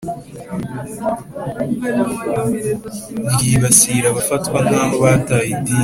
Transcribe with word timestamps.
ryibasira 3.33 4.05
abafatwa 4.11 4.57
nkaho 4.65 4.95
bataye 5.03 5.47
idini 5.55 5.79